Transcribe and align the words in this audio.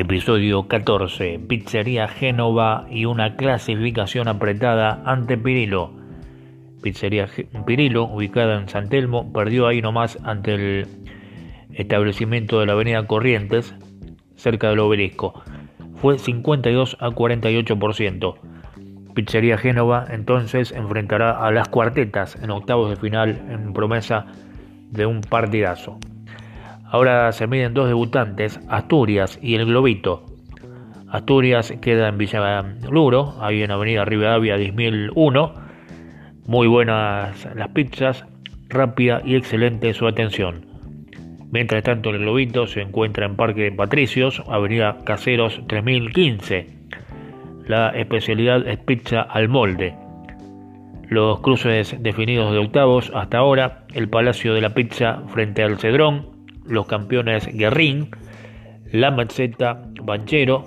Episodio 0.00 0.68
14. 0.68 1.40
Pizzería 1.48 2.06
Génova 2.06 2.86
y 2.88 3.04
una 3.04 3.34
clasificación 3.34 4.28
apretada 4.28 5.02
ante 5.04 5.36
Pirilo. 5.36 5.90
Pizzería 6.80 7.26
Pirilo, 7.66 8.04
ubicada 8.04 8.60
en 8.60 8.68
San 8.68 8.88
Telmo, 8.90 9.32
perdió 9.32 9.66
ahí 9.66 9.82
nomás 9.82 10.16
ante 10.22 10.54
el 10.54 10.86
establecimiento 11.72 12.60
de 12.60 12.66
la 12.66 12.74
avenida 12.74 13.08
Corrientes, 13.08 13.74
cerca 14.36 14.68
del 14.68 14.78
obelisco. 14.78 15.42
Fue 15.96 16.16
52 16.16 16.96
a 17.00 17.08
48%. 17.08 18.36
Pizzería 19.16 19.58
Génova 19.58 20.06
entonces 20.10 20.70
enfrentará 20.70 21.44
a 21.44 21.50
las 21.50 21.66
cuartetas 21.66 22.40
en 22.40 22.52
octavos 22.52 22.88
de 22.90 22.96
final 22.96 23.30
en 23.50 23.72
promesa 23.72 24.26
de 24.92 25.06
un 25.06 25.22
partidazo. 25.22 25.98
Ahora 26.90 27.30
se 27.32 27.46
miden 27.46 27.74
dos 27.74 27.86
debutantes, 27.88 28.60
Asturias 28.68 29.38
y 29.42 29.56
el 29.56 29.66
Globito. 29.66 30.24
Asturias 31.10 31.72
queda 31.82 32.08
en 32.08 32.16
Villa 32.16 32.62
Luro, 32.90 33.34
ahí 33.40 33.62
en 33.62 33.70
Avenida 33.70 34.06
Rivadavia 34.06 34.56
10.001. 34.56 35.52
Muy 36.46 36.66
buenas 36.66 37.46
las 37.54 37.68
pizzas, 37.68 38.24
rápida 38.70 39.20
y 39.22 39.36
excelente 39.36 39.92
su 39.92 40.06
atención. 40.06 40.64
Mientras 41.50 41.82
tanto, 41.82 42.08
el 42.08 42.20
Globito 42.20 42.66
se 42.66 42.80
encuentra 42.80 43.26
en 43.26 43.36
Parque 43.36 43.70
Patricios, 43.70 44.42
Avenida 44.48 44.98
Caseros 45.04 45.60
3015. 45.66 46.66
La 47.66 47.90
especialidad 47.90 48.66
es 48.66 48.78
pizza 48.78 49.20
al 49.20 49.48
molde. 49.48 49.94
Los 51.10 51.40
cruces 51.40 51.96
definidos 52.02 52.52
de 52.52 52.58
octavos 52.58 53.12
hasta 53.14 53.38
ahora, 53.38 53.84
el 53.94 54.08
Palacio 54.08 54.54
de 54.54 54.62
la 54.62 54.74
Pizza 54.74 55.22
frente 55.28 55.62
al 55.62 55.78
Cedrón, 55.78 56.37
los 56.68 56.86
campeones 56.86 57.46
Guerrín, 57.46 58.10
La 58.92 59.10
Mezzeta, 59.10 59.82
Banchero, 60.02 60.64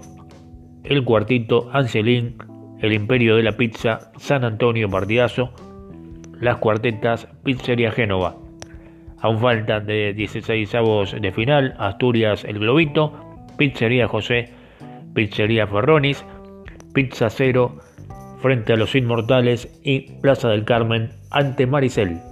El 0.83 1.03
Cuartito, 1.03 1.69
Angelín, 1.71 2.37
El 2.79 2.93
Imperio 2.93 3.35
de 3.35 3.43
la 3.43 3.53
Pizza, 3.53 4.11
San 4.17 4.43
Antonio 4.43 4.89
Partidazo, 4.89 5.53
Las 6.39 6.57
Cuartetas, 6.57 7.27
Pizzería 7.43 7.91
Génova. 7.91 8.35
Aún 9.21 9.39
faltan 9.39 9.85
de 9.85 10.13
16 10.13 10.73
avos 10.75 11.15
de 11.19 11.31
final, 11.31 11.75
Asturias 11.77 12.43
El 12.43 12.59
Globito, 12.59 13.13
Pizzería 13.57 14.07
José, 14.07 14.49
Pizzería 15.13 15.67
Ferronis, 15.67 16.25
Pizza 16.93 17.29
Cero, 17.29 17.77
frente 18.41 18.73
a 18.73 18.77
los 18.77 18.95
Inmortales 18.95 19.79
y 19.83 20.11
Plaza 20.21 20.49
del 20.49 20.65
Carmen 20.65 21.11
ante 21.29 21.67
Maricel. 21.67 22.30